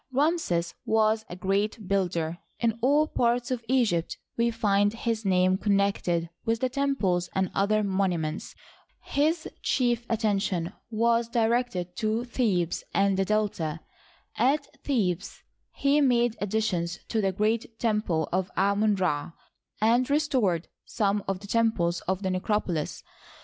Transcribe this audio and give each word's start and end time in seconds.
Ramses 0.11 0.73
was 0.83 1.25
a 1.29 1.35
great 1.35 1.87
builder. 1.87 2.39
In 2.59 2.75
all 2.81 3.07
parts 3.07 3.51
of 3.51 3.63
Egypt 3.67 4.17
we 4.35 4.49
find 4.49 4.93
his 4.93 5.25
name 5.25 5.59
connected 5.59 6.27
with 6.43 6.59
the 6.61 6.69
temples 6.69 7.29
and 7.35 7.51
other 7.53 7.83
monuments. 7.83 8.55
His 9.03 9.47
chief 9.61 10.07
attention 10.09 10.73
was 10.89 11.27
directed 11.29 11.95
to 11.97 12.23
Thebes 12.25 12.83
and 12.95 13.15
the 13.15 13.25
Delta. 13.25 13.81
At 14.39 14.65
Thebes 14.83 15.43
he 15.71 16.01
made 16.01 16.35
additions 16.41 16.97
to 17.09 17.21
the 17.21 17.31
great 17.31 17.77
temple 17.77 18.27
of 18.31 18.49
Amon 18.57 18.95
Ra, 18.95 19.33
and 19.79 20.09
restored 20.09 20.67
some 20.83 21.23
of 21.27 21.41
the 21.41 21.47
temples 21.47 22.01
of 22.07 22.23
the 22.23 22.31
necropolis. 22.31 23.03